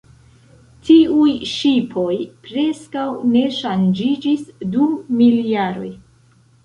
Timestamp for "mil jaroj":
5.21-5.93